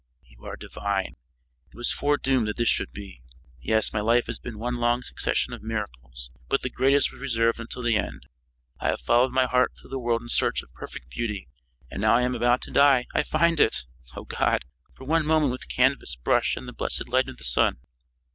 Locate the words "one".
4.57-4.77, 15.03-15.23